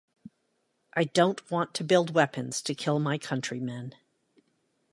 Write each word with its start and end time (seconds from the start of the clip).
I 0.93 1.03
don't 1.03 1.51
want 1.51 1.75
to 1.75 1.83
build 1.83 2.15
weapons 2.15 2.63
to 2.63 2.73
kill 2.73 2.97
my 2.97 3.19
countrymen. 3.19 3.93